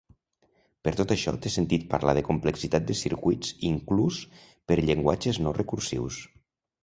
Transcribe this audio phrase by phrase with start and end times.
[0.87, 4.19] Per tot això, té sentit parlar de complexitat de circuits inclús
[4.71, 6.19] per llenguatges no recursius.